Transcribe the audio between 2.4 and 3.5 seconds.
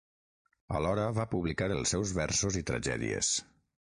i tragèdies.